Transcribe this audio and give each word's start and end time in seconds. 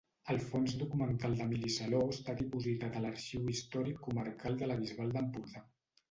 El 0.33 0.37
fons 0.51 0.71
documental 0.83 1.33
d'Emili 1.41 1.69
Saló 1.73 1.99
està 2.13 2.33
dipositat 2.39 2.97
a 2.99 3.03
l'Arxiu 3.03 3.51
Històric 3.53 3.99
Comarcal 4.07 4.57
de 4.63 4.71
la 4.71 4.79
Bisbal 4.81 5.13
d'Empordà. 5.19 5.63